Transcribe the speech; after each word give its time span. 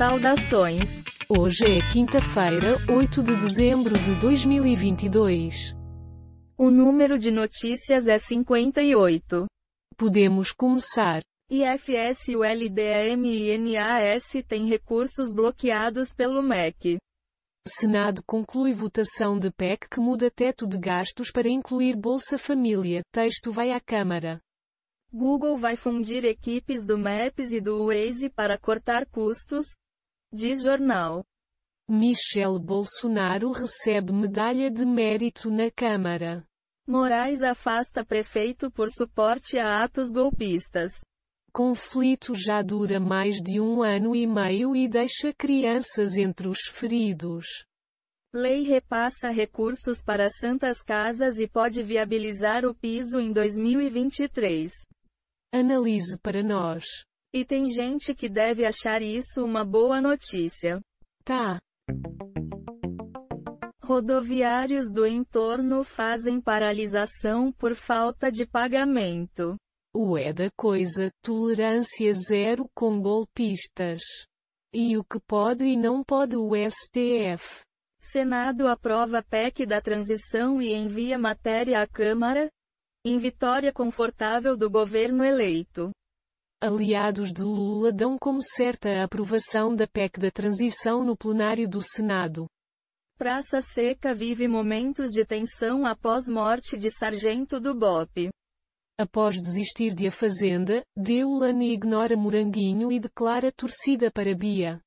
Saudações! 0.00 1.04
Hoje 1.28 1.62
é 1.62 1.92
quinta-feira, 1.92 2.72
8 2.90 3.22
de 3.22 3.36
dezembro 3.36 3.92
de 3.98 4.18
2022. 4.18 5.76
O 6.56 6.70
número 6.70 7.18
de 7.18 7.30
notícias 7.30 8.06
é 8.06 8.16
58. 8.16 9.44
Podemos 9.98 10.52
começar. 10.52 11.20
IFS 11.50 12.28
e 12.28 12.34
o 12.34 12.42
têm 14.42 14.66
recursos 14.66 15.34
bloqueados 15.34 16.14
pelo 16.14 16.42
MEC. 16.42 16.96
Senado 17.68 18.22
conclui 18.26 18.72
votação 18.72 19.38
de 19.38 19.50
PEC 19.50 19.86
que 19.86 20.00
muda 20.00 20.30
teto 20.30 20.66
de 20.66 20.78
gastos 20.78 21.30
para 21.30 21.50
incluir 21.50 21.94
Bolsa 21.94 22.38
Família. 22.38 23.02
Texto 23.12 23.52
vai 23.52 23.70
à 23.70 23.78
Câmara. 23.78 24.40
Google 25.12 25.58
vai 25.58 25.76
fundir 25.76 26.24
equipes 26.24 26.86
do 26.86 26.96
Maps 26.96 27.50
e 27.50 27.60
do 27.60 27.88
Waze 27.88 28.30
para 28.30 28.56
cortar 28.56 29.04
custos, 29.06 29.66
diz 30.32 30.62
jornal. 30.62 31.24
Michel 31.88 32.58
Bolsonaro 32.58 33.50
recebe 33.50 34.12
medalha 34.12 34.70
de 34.70 34.86
mérito 34.86 35.50
na 35.50 35.70
Câmara. 35.70 36.46
Moraes 36.86 37.42
afasta 37.42 38.04
prefeito 38.04 38.70
por 38.70 38.88
suporte 38.90 39.58
a 39.58 39.82
atos 39.82 40.10
golpistas. 40.10 40.92
Conflito 41.52 42.32
já 42.34 42.62
dura 42.62 43.00
mais 43.00 43.36
de 43.36 43.60
um 43.60 43.82
ano 43.82 44.14
e 44.14 44.24
meio 44.26 44.76
e 44.76 44.88
deixa 44.88 45.32
crianças 45.32 46.16
entre 46.16 46.46
os 46.46 46.60
feridos. 46.70 47.46
Lei 48.32 48.62
repassa 48.62 49.30
recursos 49.30 50.00
para 50.00 50.28
santas 50.28 50.80
casas 50.80 51.38
e 51.40 51.48
pode 51.48 51.82
viabilizar 51.82 52.64
o 52.64 52.72
piso 52.72 53.18
em 53.18 53.32
2023. 53.32 54.70
Analise 55.52 56.16
para 56.20 56.40
nós. 56.40 56.84
E 57.32 57.44
tem 57.44 57.66
gente 57.66 58.12
que 58.12 58.28
deve 58.28 58.66
achar 58.66 59.00
isso 59.02 59.44
uma 59.44 59.64
boa 59.64 60.00
notícia. 60.00 60.80
Tá. 61.24 61.60
Rodoviários 63.80 64.90
do 64.90 65.06
entorno 65.06 65.84
fazem 65.84 66.40
paralisação 66.40 67.52
por 67.52 67.76
falta 67.76 68.32
de 68.32 68.44
pagamento. 68.46 69.56
O 69.94 70.16
é 70.18 70.32
da 70.32 70.48
coisa, 70.56 71.10
tolerância 71.22 72.12
zero 72.12 72.68
com 72.74 73.00
golpistas. 73.00 74.00
E 74.72 74.96
o 74.96 75.04
que 75.04 75.18
pode 75.20 75.64
e 75.64 75.76
não 75.76 76.02
pode 76.02 76.36
o 76.36 76.50
STF. 76.54 77.62
Senado 78.00 78.66
aprova 78.66 79.22
PEC 79.22 79.66
da 79.66 79.80
transição 79.80 80.60
e 80.60 80.72
envia 80.72 81.18
matéria 81.18 81.82
à 81.82 81.86
Câmara, 81.86 82.48
em 83.04 83.18
vitória 83.18 83.72
confortável 83.72 84.56
do 84.56 84.70
governo 84.70 85.24
eleito. 85.24 85.90
Aliados 86.62 87.32
de 87.32 87.42
Lula 87.42 87.90
dão 87.90 88.18
como 88.18 88.38
certa 88.42 88.90
a 88.90 89.04
aprovação 89.04 89.74
da 89.74 89.86
PEC 89.86 90.20
da 90.20 90.30
transição 90.30 91.02
no 91.02 91.16
plenário 91.16 91.66
do 91.66 91.80
Senado. 91.82 92.46
Praça 93.16 93.62
Seca 93.62 94.14
vive 94.14 94.46
momentos 94.46 95.10
de 95.10 95.24
tensão 95.24 95.86
após 95.86 96.26
morte 96.26 96.76
de 96.76 96.90
sargento 96.90 97.58
do 97.58 97.74
BOP. 97.74 98.28
Após 98.98 99.40
desistir 99.40 99.94
de 99.94 100.08
A 100.08 100.12
Fazenda, 100.12 100.82
Deulane 100.94 101.72
ignora 101.72 102.14
Moranguinho 102.14 102.92
e 102.92 103.00
declara 103.00 103.50
torcida 103.50 104.10
para 104.10 104.34
Bia. 104.34 104.82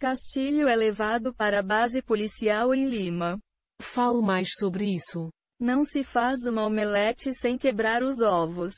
Castilho 0.00 0.66
é 0.66 0.74
levado 0.74 1.32
para 1.32 1.60
a 1.60 1.62
base 1.62 2.02
policial 2.02 2.74
em 2.74 2.84
Lima. 2.84 3.38
Fale 3.80 4.22
mais 4.22 4.48
sobre 4.58 4.92
isso. 4.92 5.30
Não 5.60 5.84
se 5.84 6.02
faz 6.02 6.42
uma 6.46 6.66
omelete 6.66 7.32
sem 7.32 7.56
quebrar 7.56 8.02
os 8.02 8.20
ovos. 8.20 8.72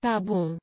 Tá 0.00 0.20
bom. 0.20 0.56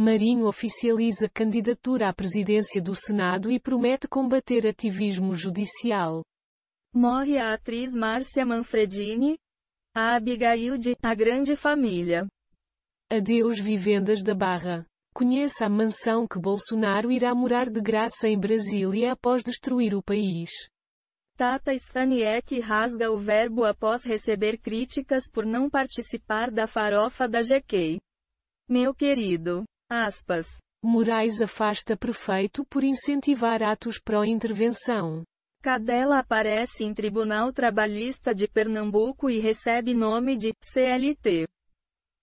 Marinho 0.00 0.46
oficializa 0.46 1.28
candidatura 1.28 2.08
à 2.08 2.14
presidência 2.14 2.80
do 2.80 2.94
Senado 2.94 3.50
e 3.50 3.60
promete 3.60 4.08
combater 4.08 4.66
ativismo 4.66 5.34
judicial. 5.34 6.24
Morre 6.90 7.36
a 7.36 7.52
atriz 7.52 7.94
Márcia 7.94 8.46
Manfredini, 8.46 9.36
a 9.94 10.16
Abigail 10.16 10.78
de 10.78 10.96
A 11.02 11.14
Grande 11.14 11.54
Família. 11.54 12.26
Adeus 13.12 13.60
Vivendas 13.60 14.22
da 14.24 14.34
Barra. 14.34 14.86
Conheça 15.12 15.66
a 15.66 15.68
mansão 15.68 16.26
que 16.26 16.40
Bolsonaro 16.40 17.12
irá 17.12 17.34
morar 17.34 17.68
de 17.68 17.82
graça 17.82 18.26
em 18.26 18.40
Brasília 18.40 19.12
após 19.12 19.42
destruir 19.44 19.94
o 19.94 20.02
país. 20.02 20.48
Tata 21.36 21.74
Staniek 21.74 22.58
rasga 22.58 23.10
o 23.12 23.18
verbo 23.18 23.64
após 23.64 24.02
receber 24.02 24.56
críticas 24.56 25.28
por 25.30 25.44
não 25.44 25.68
participar 25.68 26.50
da 26.50 26.66
farofa 26.66 27.28
da 27.28 27.42
GK. 27.42 28.00
Meu 28.66 28.94
querido. 28.94 29.66
Aspas. 29.90 30.46
Moraes 30.84 31.40
afasta 31.40 31.96
prefeito 31.96 32.64
por 32.64 32.84
incentivar 32.84 33.60
atos 33.60 33.98
pró-intervenção. 33.98 35.24
Cadela 35.60 36.20
aparece 36.20 36.84
em 36.84 36.94
Tribunal 36.94 37.52
Trabalhista 37.52 38.32
de 38.32 38.46
Pernambuco 38.46 39.28
e 39.28 39.40
recebe 39.40 39.92
nome 39.92 40.36
de 40.36 40.52
CLT. 40.62 41.48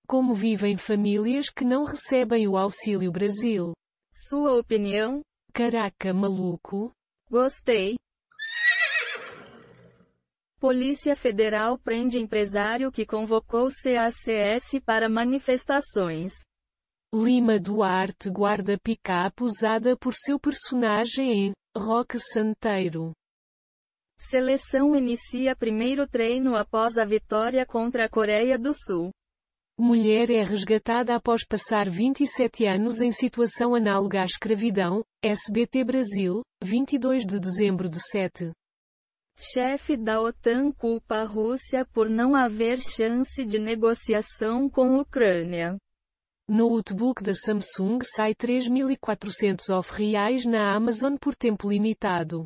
Como 0.07 0.33
vivem 0.33 0.77
famílias 0.77 1.49
que 1.49 1.65
não 1.65 1.83
recebem 1.83 2.47
o 2.47 2.55
Auxílio 2.55 3.11
Brasil? 3.11 3.73
Sua 4.13 4.57
opinião? 4.57 5.21
Caraca, 5.53 6.13
maluco. 6.13 6.93
Gostei. 7.29 7.97
Polícia 10.57 11.15
Federal 11.15 11.77
prende 11.77 12.17
empresário 12.17 12.91
que 12.91 13.05
convocou 13.05 13.67
CACS 13.67 14.79
para 14.83 15.09
manifestações. 15.09 16.46
Lima 17.19 17.59
Duarte 17.59 18.29
guarda 18.29 18.77
picape 18.77 19.43
usada 19.43 19.97
por 19.97 20.13
seu 20.13 20.39
personagem 20.39 21.47
em 21.47 21.51
Rock 21.75 22.19
Santeiro. 22.19 23.11
Seleção 24.19 24.95
inicia 24.95 25.55
primeiro 25.55 26.07
treino 26.07 26.55
após 26.55 26.95
a 26.95 27.03
vitória 27.03 27.65
contra 27.65 28.05
a 28.05 28.09
Coreia 28.09 28.55
do 28.55 28.71
Sul. 28.71 29.09
Mulher 29.79 30.29
é 30.29 30.43
resgatada 30.43 31.15
após 31.15 31.43
passar 31.43 31.89
27 31.89 32.67
anos 32.67 33.01
em 33.01 33.09
situação 33.09 33.73
análoga 33.73 34.21
à 34.21 34.25
escravidão. 34.25 35.03
SBT 35.25 35.83
Brasil, 35.85 36.43
22 36.63 37.25
de 37.25 37.39
dezembro 37.39 37.89
de 37.89 37.99
7. 38.11 38.51
Chefe 39.39 39.97
da 39.97 40.21
OTAN 40.21 40.71
culpa 40.71 41.21
a 41.21 41.25
Rússia 41.25 41.83
por 41.83 42.07
não 42.07 42.35
haver 42.35 42.79
chance 42.79 43.43
de 43.43 43.57
negociação 43.57 44.69
com 44.69 44.99
Ucrânia. 44.99 45.77
Notebook 46.49 47.21
da 47.21 47.33
Samsung 47.33 47.99
sai 48.03 48.33
3.400 48.33 49.69
off 49.69 49.93
reais 49.93 50.45
na 50.45 50.73
Amazon 50.73 51.17
por 51.17 51.35
tempo 51.35 51.69
limitado. 51.69 52.45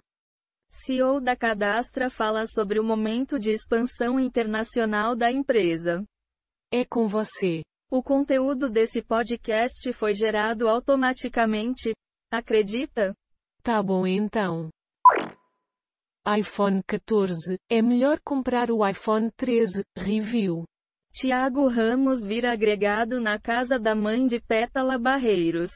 CEO 0.71 1.21
da 1.21 1.35
Cadastra 1.35 2.09
fala 2.09 2.47
sobre 2.47 2.79
o 2.79 2.83
momento 2.83 3.37
de 3.37 3.51
expansão 3.51 4.19
internacional 4.19 5.15
da 5.15 5.31
empresa. 5.31 6.03
É 6.73 6.83
com 6.83 7.07
você. 7.07 7.61
O 7.91 8.01
conteúdo 8.01 8.69
desse 8.69 9.03
podcast 9.03 9.93
foi 9.93 10.13
gerado 10.13 10.67
automaticamente. 10.67 11.93
Acredita? 12.31 13.13
Tá 13.61 13.83
bom 13.83 14.07
então 14.07 14.71
iPhone 16.27 16.83
14, 16.87 17.57
é 17.67 17.81
melhor 17.81 18.19
comprar 18.23 18.69
o 18.69 18.87
iPhone 18.87 19.31
13, 19.35 19.83
review. 19.97 20.65
Tiago 21.13 21.67
Ramos 21.67 22.23
vira 22.23 22.53
agregado 22.53 23.19
na 23.19 23.37
casa 23.37 23.77
da 23.77 23.93
mãe 23.93 24.25
de 24.27 24.39
Pétala 24.39 24.97
Barreiros. 24.97 25.69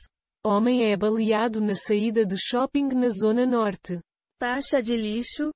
Homem 0.46 0.90
é 0.90 0.96
baleado 0.96 1.59
na 1.59 1.75
saída 1.75 2.25
de 2.25 2.38
shopping 2.38 2.88
na 2.94 3.09
Zona 3.09 3.45
Norte. 3.45 4.00
Taxa 4.40 4.81
de 4.81 4.95
lixo? 4.95 5.51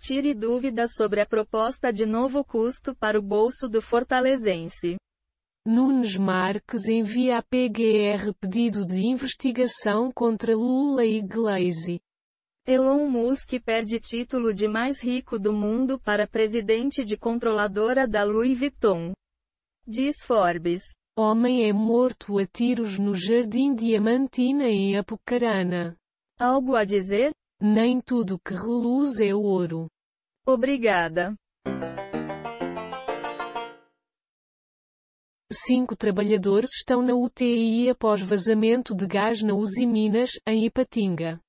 Tire 0.00 0.34
dúvidas 0.34 0.90
sobre 0.96 1.20
a 1.20 1.26
proposta 1.26 1.92
de 1.92 2.06
novo 2.06 2.44
custo 2.44 2.94
para 2.94 3.18
o 3.18 3.22
bolso 3.22 3.68
do 3.68 3.82
fortalezense. 3.82 4.96
Nunes 5.66 6.16
Marques 6.16 6.88
envia 6.88 7.38
a 7.38 7.42
PGR 7.42 8.32
pedido 8.40 8.86
de 8.86 9.04
investigação 9.04 10.12
contra 10.12 10.54
Lula 10.54 11.04
e 11.04 11.20
Glaze. 11.20 11.98
Elon 12.70 13.08
Musk 13.08 13.58
perde 13.64 13.98
título 13.98 14.52
de 14.52 14.68
mais 14.68 15.02
rico 15.02 15.38
do 15.38 15.54
mundo 15.54 15.98
para 15.98 16.26
presidente 16.26 17.02
de 17.02 17.16
controladora 17.16 18.06
da 18.06 18.22
Louis 18.22 18.58
Vuitton. 18.58 19.14
Diz 19.86 20.16
Forbes. 20.22 20.82
Homem 21.16 21.66
é 21.66 21.72
morto 21.72 22.38
a 22.38 22.44
tiros 22.44 22.98
no 22.98 23.14
Jardim 23.14 23.74
Diamantina 23.74 24.64
em 24.68 24.98
Apucarana. 24.98 25.96
Algo 26.38 26.76
a 26.76 26.84
dizer? 26.84 27.30
Nem 27.58 28.02
tudo 28.02 28.38
que 28.38 28.52
reluz 28.52 29.18
é 29.18 29.34
ouro. 29.34 29.88
Obrigada. 30.46 31.34
Cinco 35.50 35.96
trabalhadores 35.96 36.68
estão 36.76 37.00
na 37.00 37.14
UTI 37.14 37.88
após 37.88 38.20
vazamento 38.20 38.94
de 38.94 39.06
gás 39.06 39.40
na 39.40 39.54
Uzi 39.54 39.86
Minas, 39.86 40.32
em 40.46 40.66
Ipatinga. 40.66 41.40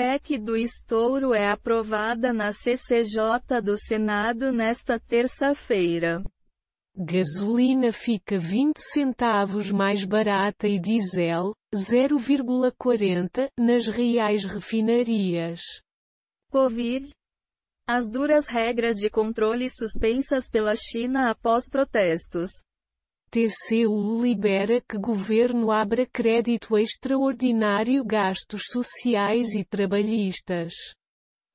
PEC 0.00 0.38
do 0.38 0.56
estouro 0.56 1.34
é 1.34 1.50
aprovada 1.50 2.32
na 2.32 2.54
CCJ 2.54 3.60
do 3.62 3.76
Senado 3.76 4.50
nesta 4.50 4.98
terça-feira. 4.98 6.24
Gasolina 6.96 7.92
fica 7.92 8.38
20 8.38 8.78
centavos 8.78 9.70
mais 9.70 10.02
barata 10.06 10.66
e 10.66 10.80
diesel, 10.80 11.54
0,40, 11.74 13.50
nas 13.58 13.88
reais 13.88 14.46
refinarias. 14.46 15.60
Covid. 16.50 17.04
As 17.86 18.08
duras 18.08 18.46
regras 18.48 18.96
de 18.96 19.10
controle 19.10 19.68
suspensas 19.68 20.48
pela 20.48 20.74
China 20.76 21.30
após 21.30 21.68
protestos. 21.68 22.48
TCU 23.30 24.20
libera 24.20 24.80
que 24.80 24.98
governo 24.98 25.70
abra 25.70 26.04
crédito 26.04 26.76
extraordinário 26.76 28.04
gastos 28.04 28.62
sociais 28.72 29.54
e 29.54 29.64
trabalhistas. 29.64 30.72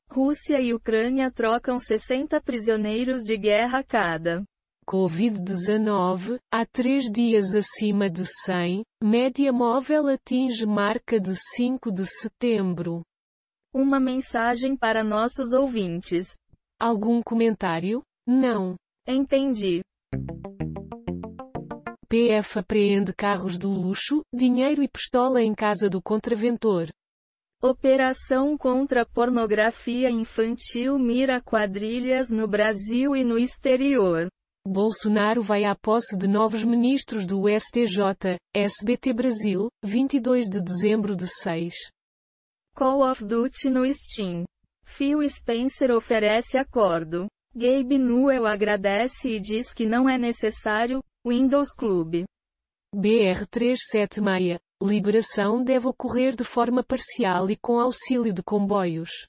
Rússia 0.09 0.61
e 0.61 0.73
Ucrânia 0.73 1.29
trocam 1.29 1.77
60 1.77 2.39
prisioneiros 2.41 3.23
de 3.23 3.37
guerra 3.37 3.83
cada. 3.83 4.43
Covid-19, 4.87 6.39
há 6.49 6.65
três 6.65 7.11
dias 7.11 7.53
acima 7.53 8.09
de 8.09 8.23
100, 8.45 8.83
média 9.03 9.51
móvel 9.51 10.07
atinge 10.07 10.65
marca 10.65 11.19
de 11.19 11.35
5 11.57 11.91
de 11.91 12.05
setembro. 12.05 13.01
Uma 13.73 13.99
mensagem 13.99 14.77
para 14.77 15.03
nossos 15.03 15.51
ouvintes. 15.51 16.27
Algum 16.79 17.21
comentário? 17.21 18.01
Não. 18.25 18.75
Entendi. 19.05 19.81
PF 22.15 22.59
apreende 22.59 23.13
carros 23.13 23.59
de 23.59 23.67
luxo, 23.67 24.21
dinheiro 24.33 24.81
e 24.81 24.87
pistola 24.87 25.43
em 25.43 25.53
casa 25.53 25.89
do 25.89 26.01
contraventor. 26.01 26.87
Operação 27.61 28.57
contra 28.57 29.01
a 29.01 29.05
pornografia 29.05 30.09
infantil 30.09 30.97
mira 30.97 31.41
quadrilhas 31.41 32.29
no 32.29 32.47
Brasil 32.47 33.17
e 33.17 33.23
no 33.25 33.37
exterior. 33.37 34.29
Bolsonaro 34.65 35.43
vai 35.43 35.65
à 35.65 35.75
posse 35.75 36.17
de 36.17 36.25
novos 36.25 36.63
ministros 36.63 37.27
do 37.27 37.49
STJ, 37.49 38.37
SBT 38.55 39.11
Brasil, 39.11 39.67
22 39.83 40.47
de 40.47 40.61
dezembro 40.61 41.17
de 41.17 41.27
6. 41.27 41.73
Call 42.77 43.11
of 43.11 43.25
Duty 43.25 43.69
no 43.69 43.83
Steam. 43.93 44.45
Phil 44.85 45.21
Spencer 45.27 45.91
oferece 45.91 46.57
acordo. 46.57 47.27
Gabe 47.57 47.97
Newell 47.97 48.45
agradece 48.45 49.29
e 49.29 49.39
diz 49.39 49.71
que 49.73 49.85
não 49.85 50.09
é 50.09 50.17
necessário, 50.17 51.01
Windows 51.25 51.73
Club. 51.73 52.25
BR-376. 52.93 54.57
Liberação 54.83 55.63
deve 55.63 55.87
ocorrer 55.87 56.35
de 56.35 56.43
forma 56.43 56.83
parcial 56.83 57.49
e 57.49 57.55
com 57.55 57.79
auxílio 57.79 58.33
de 58.33 58.43
comboios. 58.43 59.25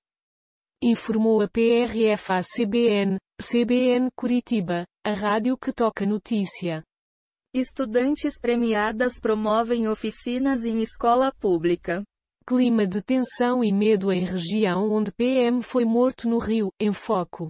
Informou 0.82 1.40
a 1.40 1.48
PRF-ACBN, 1.48 3.16
CBN 3.40 4.08
Curitiba, 4.16 4.84
a 5.06 5.12
rádio 5.12 5.56
que 5.56 5.72
toca 5.72 6.04
notícia. 6.04 6.82
Estudantes 7.54 8.40
premiadas 8.40 9.20
promovem 9.20 9.86
oficinas 9.86 10.64
em 10.64 10.80
escola 10.80 11.32
pública. 11.40 12.02
Clima 12.44 12.88
de 12.88 13.00
tensão 13.02 13.62
e 13.62 13.72
medo 13.72 14.10
em 14.10 14.24
região 14.24 14.90
onde 14.90 15.12
PM 15.12 15.62
foi 15.62 15.84
morto 15.84 16.28
no 16.28 16.38
Rio, 16.38 16.70
em 16.80 16.92
foco. 16.92 17.48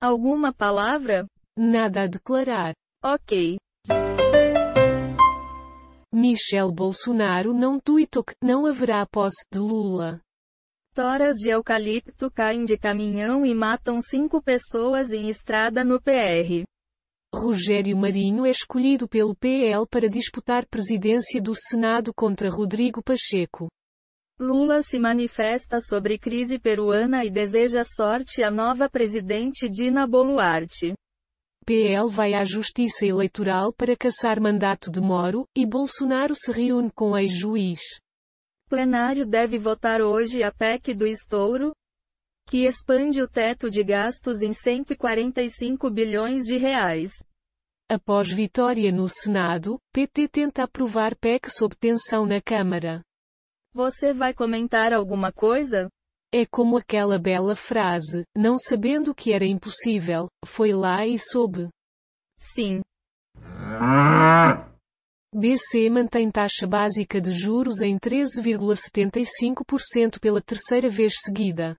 Alguma 0.00 0.52
palavra? 0.52 1.26
Nada 1.58 2.02
a 2.02 2.06
declarar. 2.06 2.72
Ok. 3.02 3.58
Michel 6.14 6.70
Bolsonaro 6.70 7.52
não 7.52 7.80
tuitou 7.80 8.22
que 8.22 8.32
não 8.40 8.64
haverá 8.64 9.04
posse 9.04 9.44
de 9.52 9.58
Lula. 9.58 10.20
Toras 10.94 11.36
de 11.38 11.50
eucalipto 11.50 12.30
caem 12.30 12.64
de 12.64 12.78
caminhão 12.78 13.44
e 13.44 13.52
matam 13.52 14.00
cinco 14.00 14.40
pessoas 14.40 15.10
em 15.10 15.28
estrada 15.28 15.82
no 15.82 16.00
PR. 16.00 16.62
Rogério 17.34 17.96
Marinho 17.96 18.46
é 18.46 18.50
escolhido 18.50 19.08
pelo 19.08 19.34
PL 19.34 19.84
para 19.90 20.08
disputar 20.08 20.64
presidência 20.66 21.42
do 21.42 21.54
Senado 21.56 22.14
contra 22.14 22.48
Rodrigo 22.48 23.02
Pacheco. 23.02 23.68
Lula 24.40 24.82
se 24.82 25.00
manifesta 25.00 25.80
sobre 25.80 26.16
crise 26.16 26.60
peruana 26.60 27.24
e 27.24 27.30
deseja 27.30 27.82
sorte 27.82 28.40
à 28.40 28.52
nova 28.52 28.88
presidente 28.88 29.68
Dina 29.68 30.06
Boluarte. 30.06 30.94
PL 31.66 32.08
vai 32.08 32.34
à 32.34 32.44
Justiça 32.44 33.04
Eleitoral 33.04 33.72
para 33.72 33.96
caçar 33.96 34.40
mandato 34.40 34.92
de 34.92 35.00
Moro, 35.00 35.44
e 35.56 35.66
Bolsonaro 35.66 36.34
se 36.36 36.52
reúne 36.52 36.88
com 36.94 37.18
ex-juiz. 37.18 37.80
Plenário 38.68 39.26
deve 39.26 39.58
votar 39.58 40.00
hoje 40.00 40.44
a 40.44 40.52
PEC 40.52 40.94
do 40.94 41.04
estouro, 41.04 41.72
que 42.48 42.64
expande 42.64 43.20
o 43.20 43.26
teto 43.26 43.68
de 43.68 43.82
gastos 43.82 44.40
em 44.40 44.52
145 44.52 45.90
bilhões 45.90 46.44
de 46.44 46.56
reais. 46.56 47.10
Após 47.90 48.30
vitória 48.30 48.92
no 48.92 49.08
Senado, 49.08 49.80
PT 49.92 50.28
tenta 50.28 50.62
aprovar 50.62 51.16
PEC 51.16 51.50
sob 51.50 51.74
tensão 51.74 52.24
na 52.24 52.40
Câmara. 52.40 53.02
Você 53.72 54.12
vai 54.12 54.34
comentar 54.34 54.92
alguma 54.92 55.32
coisa? 55.32 55.88
É 56.32 56.44
como 56.44 56.76
aquela 56.76 57.18
bela 57.18 57.56
frase, 57.56 58.24
não 58.36 58.56
sabendo 58.56 59.14
que 59.14 59.32
era 59.32 59.46
impossível, 59.46 60.28
foi 60.44 60.72
lá 60.72 61.06
e 61.06 61.18
soube. 61.18 61.68
Sim. 62.36 62.82
BC 65.34 65.88
mantém 65.90 66.30
taxa 66.30 66.66
básica 66.66 67.18
de 67.20 67.32
juros 67.32 67.80
em 67.80 67.98
13,75% 67.98 70.20
pela 70.20 70.42
terceira 70.42 70.90
vez 70.90 71.14
seguida. 71.22 71.76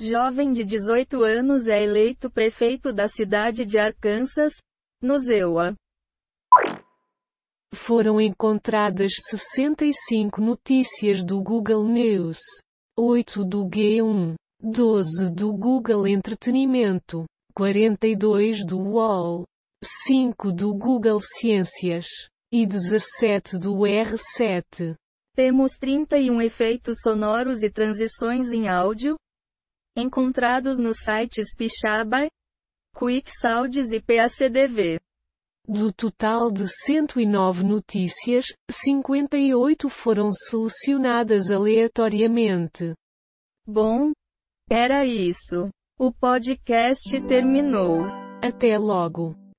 Jovem 0.00 0.50
de 0.50 0.64
18 0.64 1.22
anos 1.22 1.66
é 1.66 1.82
eleito 1.82 2.30
prefeito 2.30 2.92
da 2.92 3.08
cidade 3.08 3.64
de 3.64 3.78
Arkansas, 3.78 4.52
no 5.00 5.18
Zewa. 5.18 5.74
Foram 7.74 8.20
encontradas 8.20 9.12
65 9.30 10.40
notícias 10.40 11.24
do 11.24 11.42
Google 11.42 11.84
News, 11.84 12.38
8 12.96 13.44
do 13.44 13.64
G1, 13.64 14.34
12 14.60 15.34
do 15.34 15.52
Google 15.52 16.06
Entretenimento, 16.06 17.24
42 17.52 18.64
do 18.64 18.78
UOL, 18.78 19.44
5 19.82 20.52
do 20.52 20.72
Google 20.72 21.20
Ciências 21.20 22.06
e 22.52 22.64
17 22.64 23.58
do 23.58 23.78
R7. 23.78 24.94
Temos 25.34 25.72
31 25.72 26.40
efeitos 26.42 26.98
sonoros 27.02 27.62
e 27.64 27.70
transições 27.70 28.50
em 28.50 28.68
áudio, 28.68 29.16
encontrados 29.96 30.78
nos 30.78 30.98
sites 30.98 31.54
Pixabay, 31.56 32.28
QuickSounds 32.96 33.90
e 33.90 34.00
PACDV. 34.00 35.00
Do 35.66 35.92
total 35.92 36.50
de 36.50 36.68
109 36.68 37.64
notícias, 37.64 38.46
58 38.70 39.88
foram 39.88 40.30
selecionadas 40.30 41.50
aleatoriamente. 41.50 42.92
Bom, 43.66 44.12
era 44.70 45.06
isso. 45.06 45.70
O 45.98 46.12
podcast 46.12 47.18
terminou. 47.22 48.02
Até 48.42 48.76
logo. 48.76 49.34